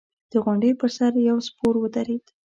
د 0.31 0.33
غونډۍ 0.43 0.71
پر 0.79 0.89
سر 0.97 1.11
يو 1.29 1.37
سپور 1.47 1.73
ودرېد. 1.79 2.25